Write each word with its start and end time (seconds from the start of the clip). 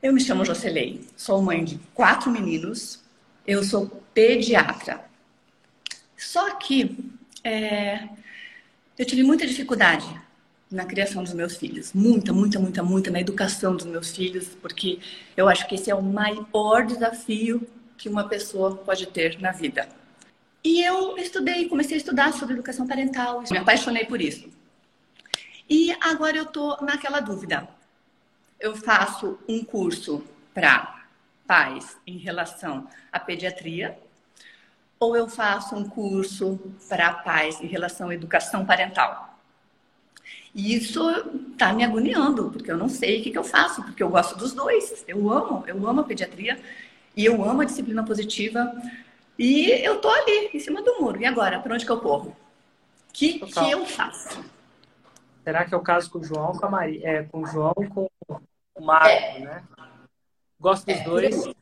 Eu 0.00 0.12
me 0.12 0.20
chamo 0.20 0.44
Jocelei, 0.44 1.04
sou 1.16 1.42
mãe 1.42 1.64
de 1.64 1.76
quatro 1.92 2.30
meninos, 2.30 3.02
eu 3.44 3.64
sou 3.64 3.88
pediatra. 4.14 5.04
Só 6.16 6.54
que 6.54 6.96
é, 7.42 8.08
eu 8.96 9.04
tive 9.04 9.24
muita 9.24 9.44
dificuldade 9.44 10.06
na 10.70 10.84
criação 10.84 11.24
dos 11.24 11.32
meus 11.32 11.56
filhos. 11.56 11.92
Muita, 11.92 12.32
muita, 12.32 12.60
muita, 12.60 12.82
muita 12.82 13.10
na 13.10 13.20
educação 13.20 13.74
dos 13.74 13.86
meus 13.86 14.14
filhos, 14.14 14.48
porque 14.62 15.00
eu 15.36 15.48
acho 15.48 15.66
que 15.66 15.74
esse 15.74 15.90
é 15.90 15.94
o 15.94 16.02
maior 16.02 16.86
desafio 16.86 17.66
que 17.96 18.08
uma 18.08 18.28
pessoa 18.28 18.76
pode 18.76 19.06
ter 19.06 19.40
na 19.40 19.50
vida. 19.50 19.88
E 20.62 20.80
eu 20.82 21.16
estudei, 21.18 21.68
comecei 21.68 21.96
a 21.96 21.98
estudar 21.98 22.32
sobre 22.32 22.54
educação 22.54 22.86
parental, 22.86 23.42
me 23.50 23.58
apaixonei 23.58 24.04
por 24.04 24.20
isso. 24.20 24.48
E 25.68 25.90
agora 26.00 26.36
eu 26.36 26.46
tô 26.46 26.76
naquela 26.82 27.18
dúvida. 27.18 27.68
Eu 28.60 28.74
faço 28.74 29.38
um 29.48 29.62
curso 29.64 30.24
para 30.52 31.04
pais 31.46 31.96
em 32.06 32.18
relação 32.18 32.88
à 33.12 33.20
pediatria, 33.20 33.98
ou 34.98 35.16
eu 35.16 35.28
faço 35.28 35.76
um 35.76 35.88
curso 35.88 36.58
para 36.88 37.12
pais 37.12 37.60
em 37.60 37.66
relação 37.66 38.08
à 38.08 38.14
educação 38.14 38.66
parental. 38.66 39.38
E 40.54 40.74
isso 40.74 41.08
está 41.52 41.72
me 41.72 41.84
agoniando, 41.84 42.50
porque 42.50 42.70
eu 42.70 42.76
não 42.76 42.88
sei 42.88 43.20
o 43.20 43.22
que, 43.22 43.30
que 43.30 43.38
eu 43.38 43.44
faço, 43.44 43.82
porque 43.82 44.02
eu 44.02 44.08
gosto 44.08 44.36
dos 44.36 44.52
dois. 44.52 45.04
Eu 45.06 45.30
amo, 45.30 45.64
eu 45.66 45.86
amo 45.86 46.00
a 46.00 46.04
pediatria 46.04 46.60
e 47.16 47.24
eu 47.24 47.44
amo 47.44 47.60
a 47.60 47.64
disciplina 47.64 48.02
positiva. 48.04 48.72
E 49.38 49.70
eu 49.70 50.00
tô 50.00 50.08
ali, 50.08 50.50
em 50.52 50.58
cima 50.58 50.82
do 50.82 51.00
muro. 51.00 51.20
E 51.20 51.26
agora, 51.26 51.60
para 51.60 51.74
onde 51.74 51.86
que 51.86 51.92
eu 51.92 52.00
corro? 52.00 52.30
O 52.30 53.12
que, 53.12 53.38
que 53.38 53.70
eu 53.70 53.86
faço? 53.86 54.44
Será 55.48 55.64
que 55.64 55.72
é 55.72 55.76
o 55.78 55.80
caso 55.80 56.10
com 56.10 56.18
o 56.18 56.22
João, 56.22 56.52
com 56.52 56.66
a 56.66 56.68
Maria, 56.68 57.08
é, 57.08 57.22
com 57.22 57.40
o 57.40 57.46
João, 57.46 57.72
com 57.72 58.06
o 58.74 58.84
Marco, 58.84 59.08
é. 59.08 59.38
né? 59.38 59.64
Gosto 60.60 60.84
dos 60.84 60.96
é. 60.96 61.04
dois. 61.04 61.46
uhum. 61.46 61.54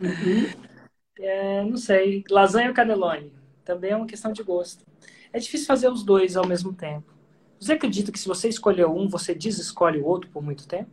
É, 1.20 1.62
não 1.62 1.76
sei. 1.76 2.24
Lasanha 2.30 2.70
ou 2.70 2.74
canelone? 2.74 3.30
Também 3.62 3.90
é 3.90 3.96
uma 3.96 4.06
questão 4.06 4.32
de 4.32 4.42
gosto. 4.42 4.84
É 5.32 5.38
difícil 5.38 5.66
fazer 5.66 5.88
os 5.88 6.02
dois 6.02 6.34
ao 6.34 6.46
mesmo 6.46 6.72
tempo. 6.72 7.12
Você 7.60 7.74
acredita 7.74 8.10
que 8.10 8.18
se 8.18 8.26
você 8.26 8.48
escolher 8.48 8.86
um, 8.86 9.06
você 9.06 9.34
desescolhe 9.34 10.00
o 10.00 10.06
outro 10.06 10.30
por 10.30 10.42
muito 10.42 10.66
tempo? 10.66 10.90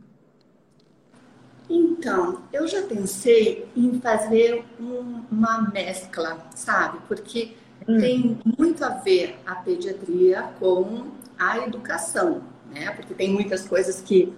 Então, 1.68 2.42
eu 2.52 2.68
já 2.68 2.82
pensei 2.82 3.66
em 3.74 3.98
fazer 4.00 4.64
um, 4.78 5.24
uma 5.30 5.62
mescla, 5.70 6.46
sabe? 6.54 6.98
Porque 7.08 7.56
hum. 7.88 7.98
tem 7.98 8.38
muito 8.58 8.84
a 8.84 8.90
ver 8.90 9.36
a 9.44 9.56
pediatria 9.56 10.42
com 10.60 11.20
a 11.50 11.58
educação, 11.58 12.42
né? 12.70 12.90
Porque 12.92 13.14
tem 13.14 13.30
muitas 13.30 13.66
coisas 13.66 14.00
que 14.00 14.32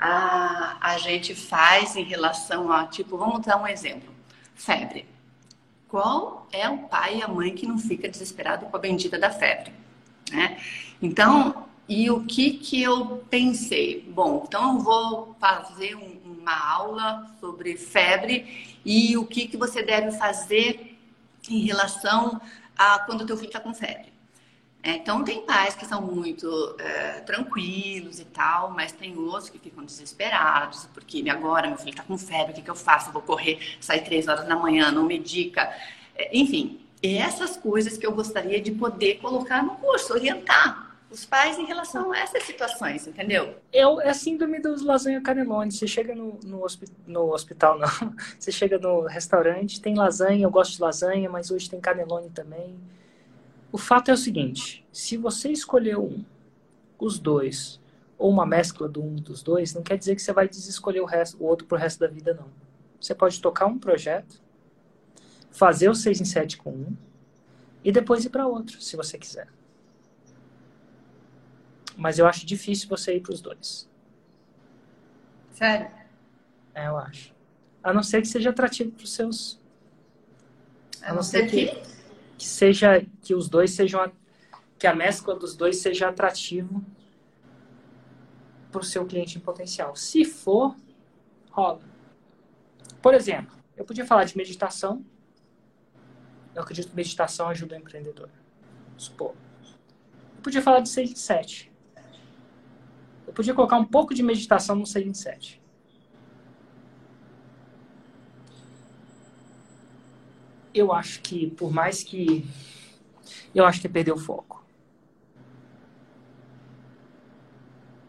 a, 0.00 0.76
a 0.80 0.98
gente 0.98 1.34
faz 1.34 1.96
em 1.96 2.04
relação 2.04 2.70
a, 2.70 2.86
tipo, 2.86 3.16
vamos 3.16 3.44
dar 3.44 3.60
um 3.60 3.66
exemplo: 3.66 4.12
febre. 4.54 5.06
Qual 5.88 6.46
é 6.52 6.68
o 6.68 6.78
pai 6.80 7.18
e 7.18 7.22
a 7.22 7.28
mãe 7.28 7.54
que 7.54 7.66
não 7.66 7.78
fica 7.78 8.08
desesperado 8.08 8.66
com 8.66 8.76
a 8.76 8.80
bendita 8.80 9.18
da 9.18 9.30
febre? 9.30 9.72
Né? 10.30 10.58
Então, 11.00 11.66
e 11.88 12.10
o 12.10 12.24
que 12.24 12.50
que 12.52 12.82
eu 12.82 13.24
pensei? 13.30 14.06
Bom, 14.10 14.44
então 14.46 14.76
eu 14.76 14.82
vou 14.82 15.36
fazer 15.40 15.94
um, 15.96 16.18
uma 16.24 16.72
aula 16.72 17.34
sobre 17.40 17.76
febre 17.76 18.78
e 18.84 19.16
o 19.16 19.24
que 19.24 19.48
que 19.48 19.56
você 19.56 19.82
deve 19.82 20.12
fazer 20.18 20.98
em 21.48 21.60
relação 21.60 22.38
a 22.76 22.98
quando 23.00 23.22
o 23.22 23.26
teu 23.26 23.36
filho 23.36 23.48
está 23.48 23.60
com 23.60 23.72
febre. 23.72 24.12
É, 24.88 24.96
então, 24.96 25.22
tem 25.22 25.42
pais 25.42 25.74
que 25.74 25.84
são 25.84 26.00
muito 26.00 26.74
é, 26.78 27.20
tranquilos 27.20 28.18
e 28.20 28.24
tal, 28.24 28.70
mas 28.70 28.90
tem 28.90 29.14
outros 29.18 29.50
que 29.50 29.58
ficam 29.58 29.84
desesperados, 29.84 30.88
porque 30.94 31.22
agora 31.28 31.68
meu 31.68 31.76
filho 31.76 31.90
está 31.90 32.02
com 32.02 32.16
febre, 32.16 32.52
o 32.52 32.54
que, 32.54 32.62
que 32.62 32.70
eu 32.70 32.74
faço? 32.74 33.10
Eu 33.10 33.12
vou 33.12 33.20
correr, 33.20 33.58
sair 33.82 34.02
três 34.02 34.26
horas 34.28 34.48
da 34.48 34.56
manhã, 34.56 34.90
não 34.90 35.04
medica. 35.04 35.70
É, 36.16 36.34
enfim, 36.34 36.80
essas 37.02 37.54
coisas 37.54 37.98
que 37.98 38.06
eu 38.06 38.12
gostaria 38.12 38.62
de 38.62 38.72
poder 38.72 39.18
colocar 39.18 39.62
no 39.62 39.72
curso, 39.72 40.14
orientar 40.14 40.96
os 41.10 41.22
pais 41.26 41.58
em 41.58 41.66
relação 41.66 42.10
a 42.10 42.20
essas 42.20 42.44
situações, 42.44 43.06
entendeu? 43.06 43.56
É, 43.70 43.82
a 43.82 44.14
síndrome 44.14 44.58
dos 44.58 44.82
lasanha 44.82 45.20
canelone. 45.20 45.70
Você 45.70 45.86
chega 45.86 46.14
no, 46.14 46.40
no, 46.42 46.64
no, 47.06 47.34
hospital, 47.34 47.78
não. 47.78 47.88
Você 48.40 48.50
chega 48.50 48.78
no 48.78 49.02
restaurante, 49.02 49.82
tem 49.82 49.94
lasanha, 49.94 50.44
eu 50.44 50.50
gosto 50.50 50.76
de 50.76 50.80
lasanha, 50.80 51.28
mas 51.28 51.50
hoje 51.50 51.68
tem 51.68 51.78
canelone 51.78 52.30
também. 52.30 52.74
O 53.70 53.78
fato 53.78 54.10
é 54.10 54.14
o 54.14 54.16
seguinte: 54.16 54.86
se 54.92 55.16
você 55.16 55.50
escolheu 55.50 56.04
um, 56.04 56.24
os 56.98 57.18
dois, 57.18 57.80
ou 58.16 58.30
uma 58.30 58.46
mescla 58.46 58.88
do 58.88 59.02
um 59.02 59.14
dos 59.14 59.42
dois, 59.42 59.74
não 59.74 59.82
quer 59.82 59.96
dizer 59.96 60.16
que 60.16 60.22
você 60.22 60.32
vai 60.32 60.48
desescolher 60.48 61.02
o, 61.02 61.06
resto, 61.06 61.42
o 61.42 61.46
outro 61.46 61.66
pro 61.66 61.78
resto 61.78 62.00
da 62.00 62.08
vida, 62.08 62.34
não. 62.34 62.48
Você 63.00 63.14
pode 63.14 63.40
tocar 63.40 63.66
um 63.66 63.78
projeto, 63.78 64.42
fazer 65.50 65.88
o 65.88 65.94
6 65.94 66.20
em 66.20 66.24
7 66.24 66.56
com 66.56 66.70
um, 66.70 66.96
e 67.84 67.92
depois 67.92 68.24
ir 68.24 68.30
para 68.30 68.46
outro, 68.46 68.80
se 68.80 68.96
você 68.96 69.16
quiser. 69.16 69.48
Mas 71.96 72.18
eu 72.18 72.26
acho 72.26 72.44
difícil 72.44 72.88
você 72.88 73.16
ir 73.16 73.20
para 73.20 73.32
os 73.32 73.40
dois. 73.40 73.88
Sério? 75.52 75.90
É, 76.74 76.86
eu 76.88 76.96
acho. 76.96 77.34
A 77.82 77.92
não 77.92 78.02
ser 78.02 78.20
que 78.20 78.28
seja 78.28 78.50
atrativo 78.50 78.92
para 78.92 79.04
os 79.04 79.12
seus. 79.12 79.60
A, 81.02 81.12
não 81.12 81.22
ser 81.22 81.48
que... 81.48 81.66
que 81.66 81.97
que 82.38 82.46
seja 82.46 83.04
que 83.20 83.34
os 83.34 83.48
dois 83.48 83.72
sejam 83.72 84.10
que 84.78 84.86
a 84.86 84.94
mescla 84.94 85.34
dos 85.34 85.56
dois 85.56 85.78
seja 85.78 86.08
atrativo 86.08 86.84
para 88.70 88.80
o 88.80 88.84
seu 88.84 89.04
cliente 89.04 89.36
em 89.36 89.40
potencial. 89.40 89.96
Se 89.96 90.24
for, 90.24 90.76
rola. 91.50 91.80
Por 93.02 93.12
exemplo, 93.12 93.56
eu 93.76 93.84
podia 93.84 94.06
falar 94.06 94.24
de 94.24 94.36
meditação. 94.36 95.04
Eu 96.54 96.62
acredito 96.62 96.90
que 96.90 96.96
meditação 96.96 97.48
ajuda 97.48 97.74
o 97.74 97.78
empreendedor. 97.78 98.30
Supor. 98.96 99.34
Eu 100.36 100.42
podia 100.42 100.62
falar 100.62 100.80
de 100.80 100.88
6 100.88 101.10
em 101.10 101.16
7. 101.16 101.72
Eu 103.26 103.32
podia 103.32 103.52
colocar 103.52 103.76
um 103.76 103.84
pouco 103.84 104.14
de 104.14 104.22
meditação 104.22 104.76
no 104.76 104.86
6 104.86 105.06
em 105.06 105.14
7. 105.14 105.60
Eu 110.74 110.92
acho 110.92 111.20
que, 111.20 111.50
por 111.50 111.72
mais 111.72 112.02
que. 112.02 112.46
Eu 113.54 113.64
acho 113.64 113.80
que 113.80 113.86
é 113.86 113.90
perder 113.90 114.12
o 114.12 114.18
foco. 114.18 114.64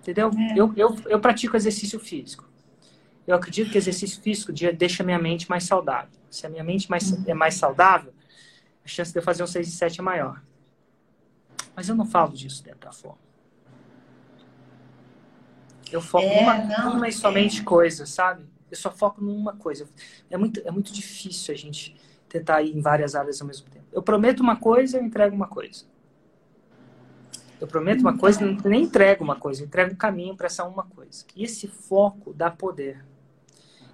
Entendeu? 0.01 0.31
É. 0.37 0.59
Eu, 0.59 0.73
eu, 0.75 0.97
eu 1.07 1.19
pratico 1.19 1.55
exercício 1.55 1.99
físico. 1.99 2.49
Eu 3.27 3.35
acredito 3.35 3.69
que 3.69 3.77
exercício 3.77 4.21
físico 4.21 4.51
deixa 4.51 5.03
a 5.03 5.05
minha 5.05 5.19
mente 5.19 5.49
mais 5.49 5.63
saudável. 5.63 6.09
Se 6.31 6.45
a 6.45 6.49
minha 6.49 6.63
mente 6.63 6.89
mais, 6.89 7.11
uhum. 7.11 7.23
é 7.27 7.33
mais 7.33 7.55
saudável, 7.55 8.13
a 8.83 8.87
chance 8.87 9.11
de 9.11 9.19
eu 9.19 9.23
fazer 9.23 9.43
um 9.43 9.47
6 9.47 9.67
e 9.67 9.71
7 9.71 9.99
é 9.99 10.03
maior. 10.03 10.41
Mas 11.75 11.87
eu 11.87 11.95
não 11.95 12.05
falo 12.05 12.33
disso 12.33 12.63
dentro 12.63 12.81
da 12.81 12.91
forma. 12.91 13.19
Eu 15.91 16.01
foco 16.01 16.25
é, 16.25 16.41
numa, 16.41 16.57
não, 16.57 16.93
numa 16.95 17.07
e 17.07 17.11
somente 17.11 17.61
é. 17.61 17.63
coisa, 17.63 18.05
sabe? 18.05 18.45
Eu 18.69 18.77
só 18.77 18.91
foco 18.91 19.23
numa 19.23 19.55
coisa. 19.55 19.87
É 20.29 20.37
muito, 20.37 20.61
é 20.65 20.71
muito 20.71 20.91
difícil 20.91 21.53
a 21.53 21.57
gente 21.57 21.95
tentar 22.29 22.61
ir 22.61 22.75
em 22.75 22.81
várias 22.81 23.15
áreas 23.15 23.41
ao 23.41 23.47
mesmo 23.47 23.69
tempo. 23.69 23.85
Eu 23.91 24.01
prometo 24.01 24.39
uma 24.41 24.55
coisa, 24.55 24.97
eu 24.97 25.03
entrego 25.03 25.35
uma 25.35 25.47
coisa. 25.47 25.85
Eu 27.59 27.67
prometo 27.67 27.99
uma 27.99 28.17
coisa, 28.17 28.39
nem 28.63 28.83
entrego 28.83 29.23
uma 29.23 29.35
coisa, 29.35 29.61
eu 29.61 29.65
entrego 29.65 29.93
um 29.93 29.97
caminho 29.97 30.35
para 30.35 30.45
essa 30.45 30.63
uma 30.63 30.83
coisa. 30.83 31.25
E 31.35 31.43
esse 31.43 31.67
foco 31.67 32.33
dá 32.33 32.49
poder. 32.49 33.03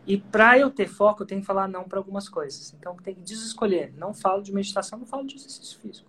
E 0.06 0.18
para 0.18 0.60
eu 0.60 0.70
ter 0.70 0.88
foco, 0.88 1.24
eu 1.24 1.28
tenho 1.28 1.42
que 1.42 1.48
falar 1.48 1.68
não 1.68 1.84
para 1.86 1.98
algumas 1.98 2.30
coisas. 2.30 2.74
Então, 2.78 2.96
tem 2.98 3.16
que 3.16 3.22
desescolher. 3.22 3.92
Não 3.98 4.14
falo 4.14 4.44
de 4.44 4.54
meditação, 4.54 5.00
não 5.00 5.08
falo 5.08 5.26
de 5.26 5.36
exercício 5.36 5.80
físico. 5.80 6.08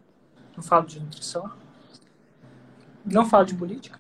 Não 0.55 0.63
falo 0.63 0.87
de 0.87 1.01
nutrição. 1.01 1.51
Não 3.03 3.25
falo 3.25 3.47
de 3.47 3.55
política. 3.55 3.99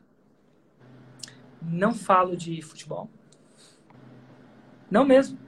Não 1.62 1.94
falo 1.94 2.36
de 2.36 2.60
futebol. 2.60 3.08
Não 4.90 5.04
mesmo. 5.04 5.38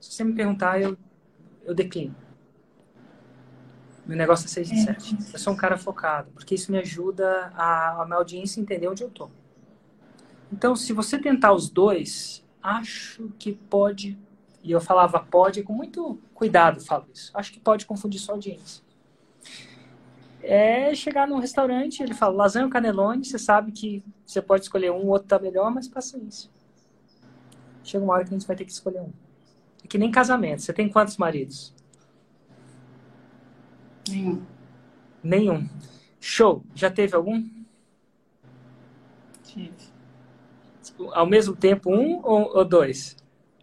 Se 0.00 0.12
você 0.12 0.24
me 0.24 0.34
perguntar, 0.34 0.80
eu 0.80 0.96
eu 1.64 1.74
declino. 1.74 2.14
Meu 4.06 4.16
negócio 4.18 4.44
é 4.44 4.48
6 4.48 4.70
e 4.70 4.76
7. 4.82 5.16
Eu 5.32 5.38
sou 5.38 5.52
um 5.52 5.56
cara 5.56 5.78
focado, 5.78 6.30
porque 6.32 6.54
isso 6.54 6.70
me 6.70 6.78
ajuda 6.78 7.52
a, 7.56 8.02
a 8.02 8.04
minha 8.04 8.18
audiência 8.18 8.60
entender 8.60 8.86
onde 8.86 9.02
eu 9.02 9.10
tô. 9.10 9.30
Então, 10.52 10.76
se 10.76 10.92
você 10.92 11.18
tentar 11.18 11.52
os 11.52 11.70
dois, 11.70 12.44
acho 12.62 13.30
que 13.38 13.52
pode, 13.52 14.18
e 14.62 14.70
eu 14.70 14.80
falava 14.80 15.18
pode 15.20 15.62
com 15.62 15.72
muito 15.72 16.20
cuidado, 16.34 16.80
falo 16.80 17.06
isso. 17.12 17.30
Acho 17.34 17.52
que 17.52 17.58
pode 17.58 17.86
confundir 17.86 18.20
sua 18.20 18.34
audiência. 18.34 18.84
É 20.42 20.94
chegar 20.94 21.26
num 21.26 21.38
restaurante, 21.38 22.02
ele 22.02 22.12
fala 22.12 22.34
lasanha 22.34 22.66
ou 22.66 22.70
canelone, 22.70 23.24
você 23.24 23.38
sabe 23.38 23.72
que 23.72 24.04
você 24.26 24.42
pode 24.42 24.64
escolher 24.64 24.92
um, 24.92 25.04
o 25.04 25.08
outro 25.08 25.28
tá 25.28 25.38
melhor, 25.38 25.70
mas 25.70 25.88
paciência. 25.88 26.50
Chega 27.82 28.04
uma 28.04 28.12
hora 28.12 28.24
que 28.24 28.30
a 28.30 28.38
gente 28.38 28.46
vai 28.46 28.54
ter 28.54 28.66
que 28.66 28.72
escolher 28.72 29.00
um. 29.00 29.12
Que 29.94 29.98
nem 29.98 30.10
casamento. 30.10 30.60
Você 30.60 30.72
tem 30.72 30.88
quantos 30.88 31.16
maridos? 31.16 31.72
Nenhum. 34.08 34.42
Nenhum. 35.22 35.68
Show. 36.20 36.64
Já 36.74 36.90
teve 36.90 37.14
algum? 37.14 37.48
Tive. 39.44 39.70
Ao 41.12 41.24
mesmo 41.24 41.54
tempo, 41.54 41.94
um 41.94 42.20
ou, 42.24 42.56
ou 42.56 42.64
dois? 42.64 43.16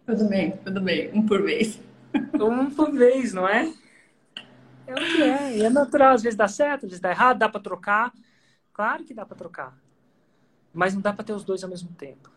Tudo 0.06 0.26
bem, 0.26 0.52
tudo 0.52 0.80
bem. 0.80 1.10
Um 1.12 1.26
por 1.26 1.42
vez. 1.42 1.78
Um 2.40 2.70
por 2.70 2.90
vez, 2.92 3.34
não 3.34 3.46
é? 3.46 3.70
É 4.86 4.94
o 4.94 4.96
que 4.96 5.22
é. 5.22 5.58
E 5.58 5.62
é 5.64 5.68
natural. 5.68 6.14
Às 6.14 6.22
vezes 6.22 6.38
dá 6.38 6.48
certo, 6.48 6.86
às 6.86 6.92
vezes 6.92 7.00
dá 7.00 7.10
errado, 7.10 7.40
dá 7.40 7.48
para 7.50 7.60
trocar. 7.60 8.10
Claro 8.72 9.04
que 9.04 9.12
dá 9.12 9.26
para 9.26 9.36
trocar. 9.36 9.78
Mas 10.72 10.94
não 10.94 11.02
dá 11.02 11.12
para 11.12 11.24
ter 11.24 11.34
os 11.34 11.44
dois 11.44 11.62
ao 11.62 11.68
mesmo 11.68 11.90
tempo. 11.90 12.30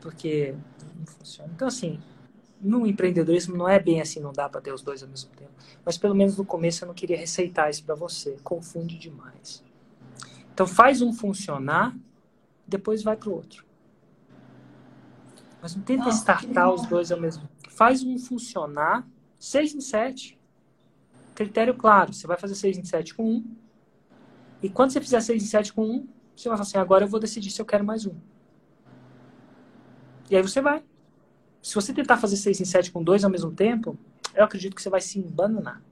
Porque 0.00 0.54
não 0.96 1.06
funciona. 1.06 1.50
Então, 1.52 1.66
assim, 1.66 2.00
no 2.60 2.86
empreendedorismo 2.86 3.56
não 3.56 3.68
é 3.68 3.78
bem 3.78 4.00
assim, 4.00 4.20
não 4.20 4.32
dá 4.32 4.48
para 4.48 4.60
ter 4.60 4.72
os 4.72 4.82
dois 4.82 5.02
ao 5.02 5.08
mesmo 5.08 5.30
tempo. 5.30 5.50
Mas 5.84 5.98
pelo 5.98 6.14
menos 6.14 6.36
no 6.36 6.44
começo 6.44 6.84
eu 6.84 6.86
não 6.86 6.94
queria 6.94 7.16
receitar 7.16 7.70
isso 7.70 7.84
para 7.84 7.94
você. 7.94 8.36
Confunde 8.42 8.98
demais. 8.98 9.62
Então 10.52 10.66
faz 10.66 11.02
um 11.02 11.12
funcionar, 11.12 11.94
depois 12.66 13.02
vai 13.02 13.16
para 13.16 13.28
o 13.28 13.34
outro. 13.34 13.64
Mas 15.60 15.74
não 15.74 15.82
tenta 15.82 16.04
Nossa, 16.04 16.18
startar 16.18 16.72
os 16.72 16.86
dois 16.86 17.12
ao 17.12 17.20
mesmo 17.20 17.42
tempo. 17.42 17.70
Faz 17.70 18.02
um 18.02 18.18
funcionar, 18.18 19.06
seis 19.38 19.74
em 19.74 19.80
sete. 19.80 20.38
Critério 21.34 21.74
claro, 21.74 22.12
você 22.12 22.26
vai 22.26 22.38
fazer 22.38 22.54
seis 22.54 22.78
em 22.78 22.84
sete 22.84 23.14
com 23.14 23.24
um. 23.24 23.44
E 24.62 24.70
quando 24.70 24.90
você 24.90 25.00
fizer 25.00 25.20
seis 25.20 25.42
em 25.42 25.46
sete 25.46 25.72
com 25.72 25.84
um, 25.84 26.08
você 26.34 26.48
vai 26.48 26.56
falar 26.56 26.68
assim, 26.68 26.78
agora 26.78 27.04
eu 27.04 27.08
vou 27.08 27.20
decidir 27.20 27.50
se 27.50 27.60
eu 27.60 27.66
quero 27.66 27.84
mais 27.84 28.06
um. 28.06 28.14
E 30.30 30.36
aí 30.36 30.42
você 30.42 30.60
vai. 30.60 30.82
Se 31.66 31.74
você 31.74 31.92
tentar 31.92 32.16
fazer 32.16 32.36
6 32.36 32.60
em 32.60 32.64
7 32.64 32.92
com 32.92 33.02
dois 33.02 33.24
ao 33.24 33.30
mesmo 33.30 33.50
tempo, 33.50 33.98
eu 34.36 34.44
acredito 34.44 34.76
que 34.76 34.80
você 34.80 34.88
vai 34.88 35.00
se 35.00 35.18
embananar. 35.18 35.82